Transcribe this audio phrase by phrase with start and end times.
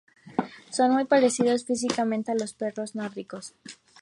[0.71, 3.53] Son muy parecidos físicamente a los perros nórdicos.